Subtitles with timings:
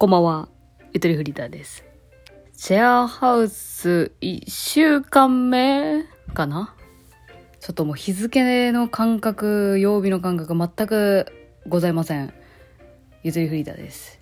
[0.00, 0.48] こんばんは、
[0.94, 1.84] ゆとりフリーターです。
[2.56, 6.74] シェアハウス1週間目かな？
[7.60, 11.26] ちょっともう日付の感覚、曜日の感覚全く
[11.68, 12.32] ございません。
[13.22, 14.18] ゆとりフリーターです。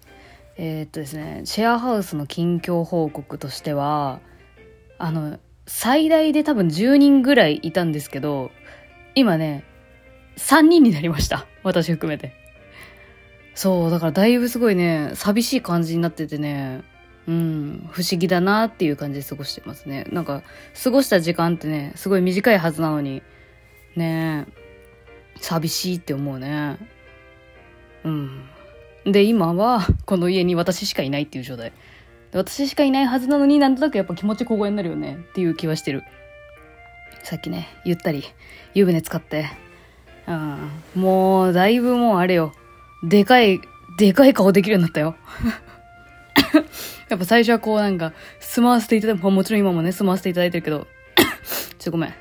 [0.56, 4.18] えーっとですね、シェアハウスの近況報告としては、
[4.98, 5.38] あの、
[5.68, 8.50] 最大で多分10人ぐらいいたんですけど、
[9.14, 9.62] 今ね、
[10.38, 11.46] 3人になりました。
[11.62, 12.34] 私含めて。
[13.58, 16.84] そう、だからだいぶすごいね、寂しい感じになっててね、
[17.26, 20.06] うん、不思議だなっていう感じで過ごしてますね。
[20.12, 20.44] なんか、
[20.80, 23.20] 過ごした時間ってね、すごい短いはずなのに、
[23.96, 24.46] ね
[25.40, 26.78] 寂しいって思うね。
[28.04, 28.44] うん。
[29.06, 31.72] で、今は、この家に私しかいないっていう状態。
[32.32, 36.04] 私しかいないはずなのになんとなくやっぱ気持ち小声になるよねっていう気はしてる。
[37.24, 38.22] さっきね、ゆったり
[38.74, 39.46] 湯船使って、
[40.28, 42.52] うん、もうだいぶもうあれよ。
[43.02, 43.60] でかい、
[43.96, 45.16] でかい顔できるようになったよ。
[47.08, 50.86] やっぱ最初はこうなんか、住まわせていただいて、もちろん今もね、住まわせていただいてるけど、
[51.16, 52.14] ちょっとごめん。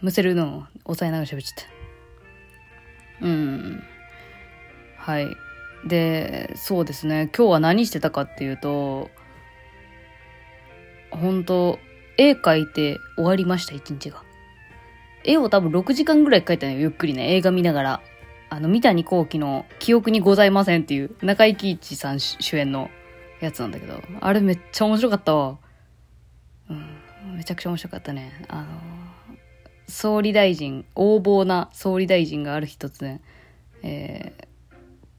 [0.00, 1.64] むせるのを抑えながら喋っちゃっ
[3.20, 3.26] た。
[3.26, 3.82] うん。
[4.96, 5.28] はい。
[5.86, 7.30] で、そうですね。
[7.36, 9.10] 今日は何してたかっていうと、
[11.10, 11.78] 本当
[12.18, 14.22] 絵描いて終わりました、一日が。
[15.24, 17.34] 絵を多分6時間ぐらい描いたのよ、ゆっくりね。
[17.34, 18.02] 映画見ながら。
[18.52, 22.90] あの、三谷幸喜の記憶にございませんっていう、中井貴一さん主演の
[23.40, 25.56] やつなんだけど、あれめっちゃ面白かったわ。
[26.68, 28.44] うん、めちゃくちゃ面白かったね。
[28.48, 28.66] あの、
[29.88, 33.22] 総理大臣、横暴な総理大臣がある日突然、
[33.82, 34.52] えー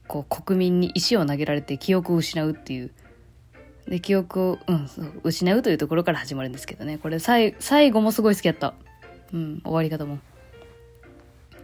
[0.06, 2.92] こう国民に石を投げられて記憶を失うっていう。
[3.88, 4.88] で、記憶を、うん、
[5.24, 6.98] 失うというところから始まるんですけどね。
[6.98, 7.54] これ最、
[7.90, 8.74] 後もすごい好きだった。
[9.32, 10.18] うん、終わり方も。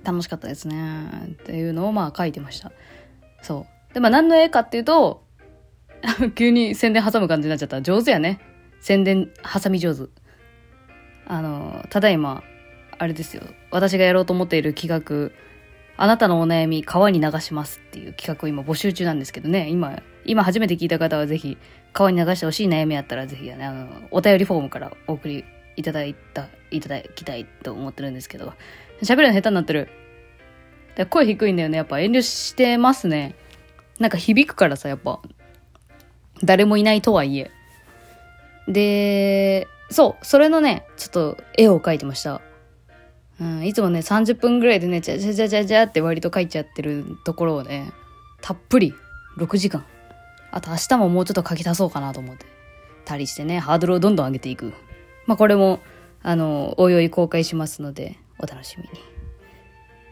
[0.05, 1.29] 楽しかったですね。
[1.43, 2.73] っていうのをまあ書いてました。
[3.43, 3.95] そう。
[3.95, 5.25] で、まあ何の絵かっていうと、
[6.35, 7.83] 急に宣伝挟む感じになっちゃった。
[7.83, 8.41] 上手やね。
[8.81, 10.11] 宣伝挟み上手。
[11.27, 12.43] あの、ただいま、
[12.99, 13.43] あれですよ。
[13.71, 15.35] 私がやろうと思っている企画、
[15.97, 19.69] あなたのお悩み、川に流しますっていう企画を今募集中なんですけどね。
[19.69, 21.59] 今、今初めて聞いた方はぜひ、
[21.93, 25.45] 川に流してほしい悩みあったらぜひね、あの、お便りフォームからお送り
[25.77, 28.55] いただいた、いただきたいと思ってるんですけど、
[29.03, 29.89] 喋るの下手になってる。
[30.97, 31.77] で声低いんだよね。
[31.77, 33.35] やっぱ遠慮してますね。
[33.99, 35.21] なんか響くからさ、やっぱ。
[36.43, 37.51] 誰もいないとはいえ。
[38.67, 42.41] で、そう、それのね、ちょっと絵を描いてました。
[43.41, 47.93] うん、いつもね、30分ぐらいでね、じゃじゃじゃじゃじゃって割と描いちゃってるところをね、
[48.43, 48.95] たっぷり、
[49.39, 49.85] 6時間。
[50.51, 52.47] あと明日ももうちょっと書き足そうかなと思って。
[53.05, 54.73] たりしてね、ハードルをどんどん上げていく。
[55.27, 55.81] まあこれも、
[56.23, 58.85] あの、おいおい公開しますので、お楽しみ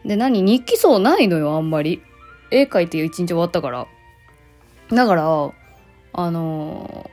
[0.03, 0.09] に。
[0.09, 0.41] で、何？
[0.41, 2.01] 日記層ないのよ、あんまり。
[2.51, 3.87] 絵描いて一日終わったから。
[4.89, 5.51] だから、
[6.13, 7.09] あの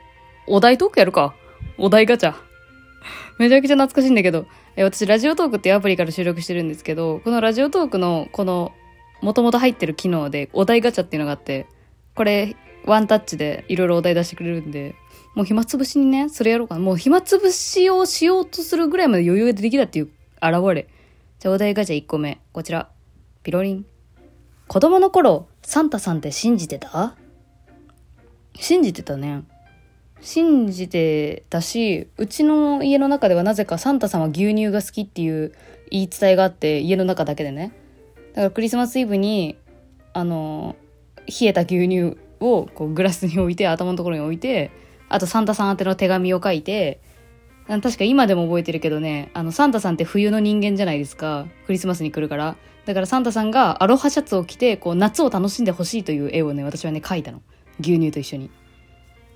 [0.47, 1.35] お題トークやるか。
[1.77, 2.33] お題ガチャ。
[3.37, 8.71] めちゃくちゃ懐かしいんだけど、え私、ラジオトークっていうアプリから収録してるんですけど、このラジオトークの、この、
[9.21, 11.67] もともと入ってる機能で、お題ガチャっていうのがあって、
[12.15, 12.55] これ、
[12.85, 14.95] ワンタッチでいろいろお題出してくれるんで、
[15.35, 16.81] もう暇つぶしにね、それやろうかな。
[16.81, 20.09] もう暇つぶしをしようとするぐらいまで余裕ができたっていう
[20.41, 20.87] 現れ。
[21.39, 22.41] じゃあお題ガチャ1個目。
[22.51, 22.89] こちら。
[23.43, 23.85] ピロリン。
[24.67, 27.15] 子供の頃、サンタさんって信じてた？
[28.55, 29.43] 信じてたね。
[30.19, 35.53] 信じてたし、うちの家の中ではなぜかサンタさんは牛乳が好きっていう
[35.91, 37.71] 言い伝えがあって、家の中だけでね。
[38.29, 39.57] だからクリスマスイブに、
[40.13, 40.75] あの、
[41.27, 44.71] 冷えた牛乳をこうグラスに置いて、頭のところに置いて、
[45.07, 46.99] あとサンタさん宛ての手紙を書いて、
[47.67, 51.47] 確か今でも覚えてるけどね、あの、サンタさんって冬の人間じゃないですか。
[51.65, 52.55] クリスマスに来るから。
[52.85, 57.41] だからサンタさんがアロハシャツを着て、こう、夏を楽しんでほしいという絵をね、私はね、描いたの。
[57.81, 58.49] 牛乳と一緒に。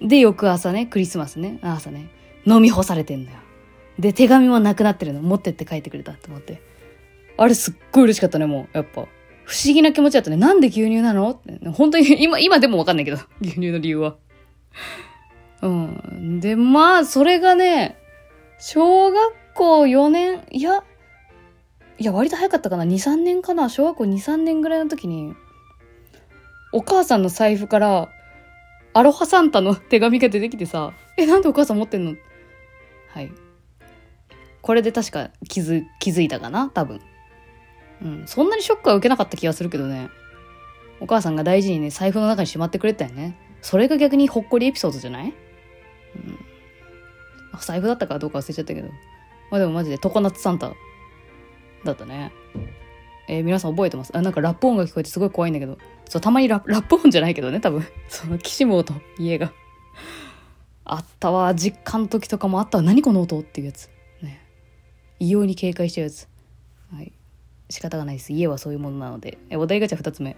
[0.02, 2.10] で、翌朝ね、クリスマスね、朝ね、
[2.46, 3.38] 飲み干されてんだよ。
[4.00, 5.22] で、手紙もなくなってるの。
[5.22, 6.62] 持ってって書いてくれたと思って。
[7.38, 8.78] あれすっごい嬉しかったね、もう。
[8.78, 9.06] やっぱ。
[9.44, 10.38] 不思議な気持ちだったね。
[10.38, 11.32] なんで牛乳なの？
[11.32, 11.70] って。
[11.70, 13.18] 本当に、 今、今でもわかんないけど。
[13.42, 14.16] 牛乳の理由は。
[15.62, 16.40] うん。
[16.40, 17.98] で、まあ、それがね、
[18.62, 20.84] 小学校4年、いや、
[21.98, 22.84] いや、割と早かったかな。
[22.84, 23.70] 2、3年かな。
[23.70, 25.34] 小学校2、3年ぐらいの時に、
[26.72, 28.10] お母さんの財布から、
[28.94, 32.16] アロハサンタの手紙が出てきてさ、え、なんでお母さん持ってんの？
[33.10, 33.32] はい。
[34.62, 37.02] これで確か気づ、気づいたかな多分。
[38.04, 38.24] うん。
[38.28, 40.10] そんなにショックは受けなかった気がするけどね。
[41.00, 43.38] お母さんが大事にね、財布の中にしまってくれたよね。
[43.62, 45.34] それが逆にほっこりエピソードじゃない？
[46.16, 46.41] うん。
[47.60, 48.88] 財布だったかどうか忘れちゃったけど。
[49.50, 50.72] まあでもマジで常夏サンタ
[51.84, 52.32] だったね。
[53.28, 54.16] えー皆さん覚えてます？
[54.16, 55.78] あ、なんかラップ音が聞こえてすごい怖いんだけど。
[56.10, 57.86] そう、たまにラップ音じゃないけどね、多分。
[58.10, 59.54] その、きしむ音、家が。
[60.84, 62.84] あったわ、実家の時とかもあったわ。
[62.84, 63.90] 何この音っていうやつ。
[64.22, 64.42] ね。
[65.20, 66.28] 異様に警戒しちゃうやつ。
[66.94, 67.14] はい。
[67.70, 68.34] 仕方がないです。
[68.34, 69.38] 家はそういうものなので。
[69.50, 70.36] え、お題ガチャ2つ目。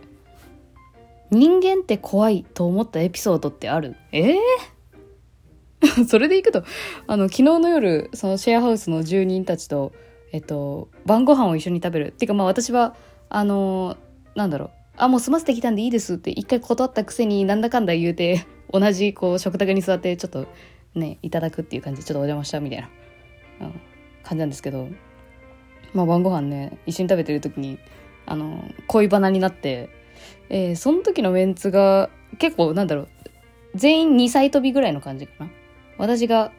[1.32, 3.96] 人間って怖いと思ったエピソードってある？
[4.12, 4.38] ええー、
[6.08, 6.64] それでいくと、
[7.08, 9.92] あの、昨日の夜、そのシェアハウスの住人たちと、
[10.32, 12.08] えっと、晩ご飯を一緒に食べる。
[12.08, 12.96] っていうかまあ私は、
[13.30, 13.98] あの
[14.36, 14.70] なんだろう。
[14.98, 20.48] あ、もう済ませてきたんでいいですって一回断ったくせになんだかんだ言うて、同じこう食卓に座ってちょっと
[20.96, 22.90] ね、いただくっていう感じでちょっとお邪魔したみたいな、
[23.68, 23.82] うん、
[24.24, 24.88] 感じなんですけど、
[25.94, 27.80] まあ晩ご飯ね、一緒に食べてる時に、
[28.26, 29.90] あの、恋バナになって、
[30.50, 33.08] えー、その時のメンツが結構なんだろう、
[33.76, 35.52] 全員2歳飛びぐらいの感じかな。
[35.98, 36.52] 私が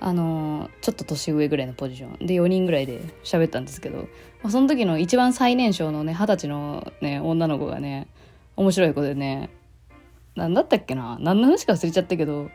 [0.00, 4.08] あの、ちょっと年上ぐらいのポジションで4人ぐらいで喋ったんですけど、
[4.42, 8.08] まあ、その時の一番最年少のね二十歳のね女の子がね
[8.56, 9.50] 面白い子でね
[10.34, 12.50] 何だったっけな何の話か忘れちゃったけど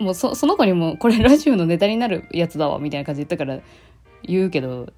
[0.00, 3.60] もうそその子にもこれラジオのネタになるやつだわみたいな感じで言ったから
[4.24, 4.92] 言うけど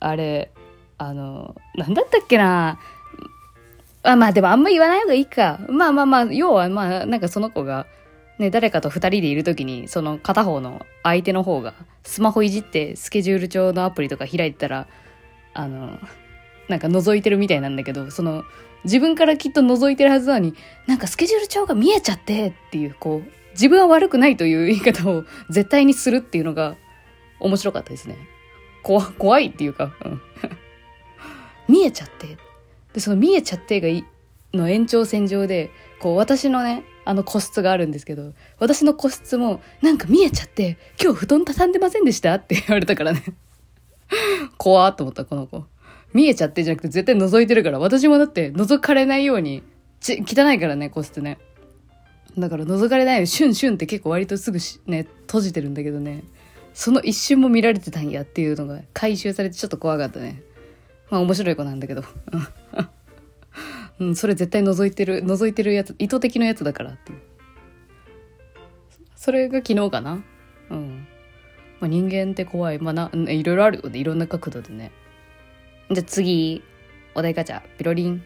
[0.00, 0.52] あれ
[0.98, 2.78] あの何だったっけな
[4.02, 5.58] あまあでもあんま言わない方がいいか。
[5.68, 7.86] まあまあまあ要はまあなんかその子が
[8.38, 11.74] ね、誰かと二人でいる時に、その片方の相手の方が、
[12.04, 14.86] スマホいじってスケジュール帳のアプリとか開いてたら、
[15.54, 15.98] あの、
[16.68, 18.44] なんか覗いてるみたいなんだけど、その、
[18.84, 20.54] 自分からきっと覗いてるはずなのに、
[20.86, 26.76] なんかスケジュール帳が見えちゃってっていう、こう、自分は悪くないという言い方を 絶対にするっていうのが
[27.40, 28.16] 面白かったですね。
[28.82, 29.92] 怖、怖いっていうか、
[31.68, 32.36] 見えちゃって。
[32.92, 34.04] で、その見えちゃってがい
[34.52, 42.34] の延長線上で、こう私のね、あの個室があるんですけど、私の個室もなんか見えちゃって、今日布団畳んでませんでした？
[42.34, 43.22] って言われたからね。
[44.58, 45.64] 怖っと思った、この子。
[46.12, 49.62] 見えちゃってじゃなくて絶対覗いてるから、私もだって覗かれないように、
[50.00, 51.38] ち、汚いからね、個室ね。
[52.36, 56.24] だから覗かれないようにシュンシュンって結構割とすぐね、閉じてるんだけどね。
[56.74, 60.42] その一瞬も見られてたんやっていうのが回収されてちょっと怖かったね。
[61.08, 62.02] まあ面白い子なんだけど。
[63.98, 67.18] うん、それ絶対覗いてる、覗いてるやつ、意図的なやつだからっていう。
[69.14, 70.22] それが昨日かな？
[70.70, 71.06] うん。
[71.80, 72.78] まあ、人間って怖い。
[72.78, 73.98] まあな、いろいろあるよね。
[73.98, 74.92] いろんな角度でね。
[75.90, 76.62] じゃあ次、
[77.14, 78.22] お題ガチャ、ピロリン。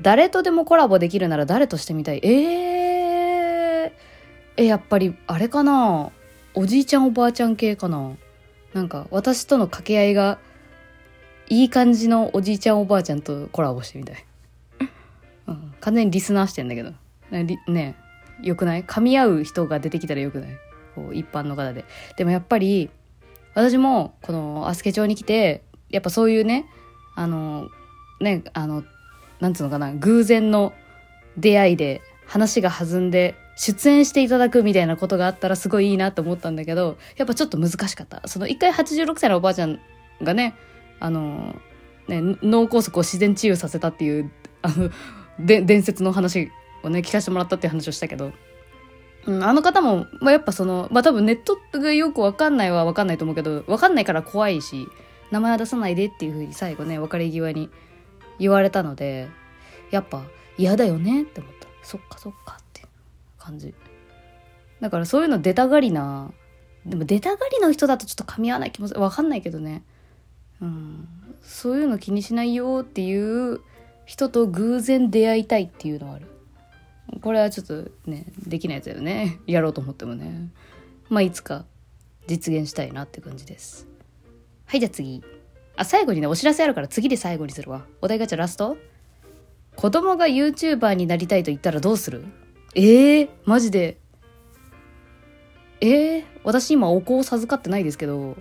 [0.00, 2.20] 誰とでもコラボできるなら誰としてみたい？
[2.24, 3.92] えー、
[4.56, 6.10] え、やっぱり、あれかな？
[6.54, 8.12] おじいちゃんおばあちゃん系かな？
[8.74, 10.38] なんか、私との掛け合いが、
[11.48, 14.24] いい感じのおじいちゃんおばあちゃんとコラボしてみたい。
[15.82, 16.92] 完全にリスナーしてんだけど。
[17.30, 17.96] ね
[18.42, 18.84] よくない？
[18.84, 20.50] 噛み合う人が出てきたらよくない？
[20.94, 21.84] こう一般の方で。
[22.16, 22.90] でもやっぱり、
[23.54, 26.66] 私も、この、アスケ町に来て、やっぱそういうね、
[27.14, 27.68] あの、
[28.20, 28.82] ね、あの、
[29.40, 30.72] なんつうのかな、偶然の
[31.36, 38.26] 出会いで話が弾んで、出演していただくみたいなことがあったらすごいいいなと思ったんだけど、やっぱちょっと難しかった。
[38.26, 39.78] その一回86歳のおばあちゃん
[40.22, 40.54] がね、
[41.00, 41.54] あの、
[42.08, 44.30] ね、脳梗塞を自然治癒させたっていう、
[44.62, 44.90] あの、
[45.38, 46.50] で伝説の話
[46.82, 48.32] をね聞かせてもらったっていう話をしたけど、
[49.26, 54.86] うん、あの方も、まあ、やっぱそのまあ多分ネットがよくわかんないはわかんないと思うけどわかんないから怖いし
[55.30, 57.70] 名前は出さないでっていうふうに最後ね別れ際に
[58.38, 59.28] 言われたので
[59.90, 60.24] やっぱ
[60.58, 61.68] 嫌だよねって思った。
[61.82, 62.82] そっかそっかって
[63.38, 63.74] 感じ。
[64.80, 66.32] だからそういうの出たがりな
[66.86, 69.00] でも出たがりの人だとちょっと噛み合わない気もする。
[69.00, 69.82] わかんないけどね。
[70.60, 71.08] うん。
[71.42, 73.60] そういうの気にしないよっていう
[74.04, 76.26] 人と偶然出会いたいっていうのはある。
[77.20, 79.38] これはちょっとねできないやつだよね。
[79.46, 80.48] やろうと思ってもね。
[81.08, 81.64] まあいつか
[82.26, 83.86] 実現したいなって感じです。
[84.66, 85.22] はいじゃあ次。
[85.76, 87.86] あ最後にねお知らせあるから次で最後にするわ。
[88.00, 88.76] お題ガチャラスト。
[89.76, 92.24] 子供が YouTuber になりたいと言ったらどうする？
[92.74, 93.98] ええー、マジで。
[95.80, 98.36] えー、私今お子を授かってないですけど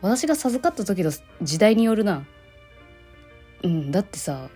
[0.00, 1.12] 私が授かった時の
[1.42, 2.24] 時代によるな。
[3.62, 4.48] うん、だってさ、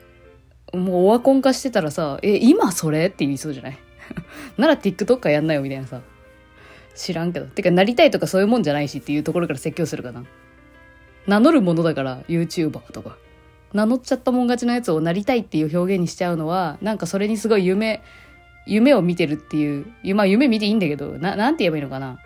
[0.72, 3.78] もうオワコン化してたらさ、え、今それって言いそうじゃない？
[4.58, 6.00] なら TikToker やんなよみたいなさ。
[6.94, 7.46] 知らんけど。
[7.46, 10.24] てか、なりたいとかそういうもんじゃないしっていうところから説教するかな。
[11.26, 13.16] 名乗るものだから、YouTuber とか。
[13.72, 18.02] 名乗っちゃったもん勝ちのやつをなりたいっていう表現にしちゃうのは、なんかそれにすごい夢、
[18.66, 22.18] 夢を見てるっていう、まあ夢見ていいんだけど、な、なんて言えばいいのかな。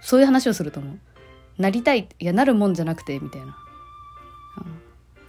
[0.00, 0.98] そういう話をすると思う。
[1.58, 3.56] なりたい、いや、なるもんじゃなくて、みたいな。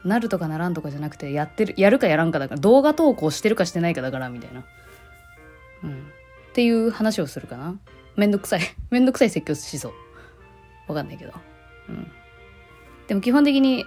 [0.07, 4.65] なるとかならんとかじゃなくてやってるやるかやらんかだから動画投稿してるかしてないかだからみたいな。
[5.83, 5.91] うん。
[5.91, 5.93] っ
[6.53, 7.79] ていう話をするかな。
[8.15, 8.61] めんどくさい。
[8.89, 9.93] めんどくさい説教しそう。
[10.87, 11.33] わかんないけど。
[11.89, 12.11] うん。
[13.07, 13.85] でも基本的に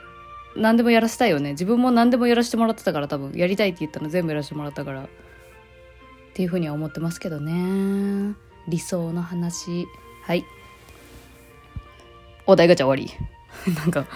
[0.57, 1.53] 何でもやらせたいよね。
[1.53, 5.09] 自分も何でもやらせてもらってたから多分やりたいって言ったの全部やらせてもらったからっ
[6.35, 8.35] ていうふうには思ってますけどね。
[8.69, 9.87] 理想の話。
[10.23, 10.45] はい。
[12.47, 13.13] お題ガチャ終わり。
[13.75, 14.07] なんか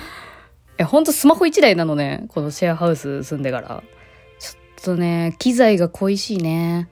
[0.79, 2.25] えほんとスマホ1台なのね。
[2.29, 3.83] このシェアハウス住んでから。
[4.39, 6.89] ちょっとね機材が恋しいね。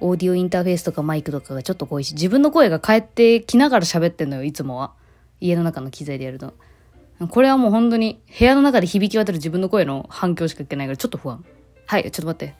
[0.00, 2.14] オーディオインターフェースとかマイクとかがちょっと恋しい。
[2.14, 4.92] 自分の声が返ってきながら喋ってんのよいつもは。
[5.40, 6.54] 家の中の機材でやると。
[7.30, 11.44] これはもう本当に部屋の中で響き渡る自分の声の反響しか聞けないからちょっと不安。
[11.86, 12.54] はいちょっと待って。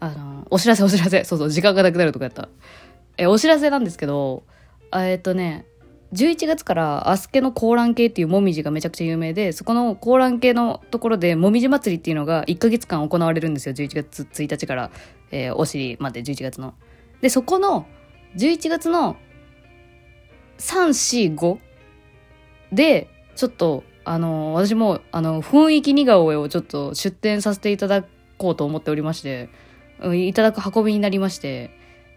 [0.00, 1.24] あのお知らせお知らせ。
[1.24, 2.48] そうそう時間がなくなるとかやった。
[3.16, 4.42] えお知らせなんですけど
[4.94, 5.66] えっとね
[6.12, 13.74] 11月からアスケのコーラン系っていうもみじがめちゃくちゃ有名で、そこのコーラン系のところでもみじ祭りっていうのが1ヶ月間行われるんですよ。
[13.74, 14.90] 11月1日から、
[15.30, 16.74] えー、お尻まで11月の。
[17.20, 17.86] で、そこの
[18.36, 19.16] 11月の
[20.58, 21.58] 3、4、5
[22.72, 28.04] で、ちょっと、あの、私も、あの、雰囲気似顔絵をちょっと出展させていただ
[28.36, 29.48] こうと思っておりまして、
[30.14, 31.70] いただく運びになりまして、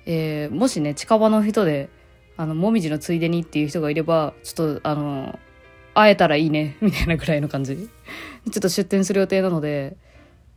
[0.06, 1.90] えー、もしね、近場の人で、
[2.38, 5.40] あの、もみじのついでにっていう人がいれば、ちょっと、あの、
[5.94, 7.76] 会えたらいいね、 みたいなぐらいの感じ。
[7.76, 7.88] ちょ
[8.50, 9.96] っと出店する予定なので、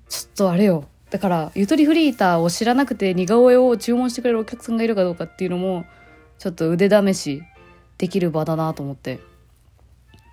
[0.08, 0.84] ちょっとあれよ。
[1.10, 5.84] だから、ゆとりフリーターを知らなくて似顔絵を注文してくれるお客さんがいるかどうかっていうのも、
[6.38, 7.42] ちょっと腕試し
[7.98, 9.20] できる場だなと思って、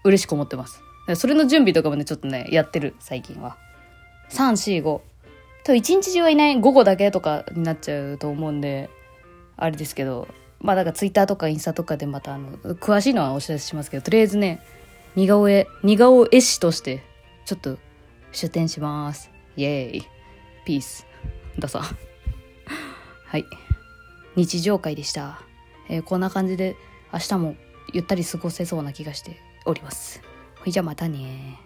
[0.04, 0.82] 嬉しく思ってます。
[1.16, 3.58] それの準備とかもね、ちょっとね、やってる、最近は。
[4.30, 5.02] 3、4、5。
[5.66, 8.90] と一日中はいない午後だけとかになっちゃうと思うんで、
[9.56, 10.28] あれですけど、
[10.64, 14.62] まあだからツイッターとかインスタとかでまたあの詳しいのはお知らせしますけどとりあえずね
[15.16, 17.04] 似顔絵似顔絵師として
[17.46, 17.78] ちょっと
[18.32, 19.30] 出展します。
[19.56, 20.08] イエーイ。
[20.66, 21.06] ピース。
[21.60, 21.82] ださ
[23.28, 23.46] はい。
[24.36, 25.42] 日常会でした、
[25.90, 26.76] えー、こんな感じで
[27.14, 27.56] 明日も
[27.94, 30.22] ゆったり過ごせそうな気がしております。
[30.60, 31.60] ほいじゃあまたね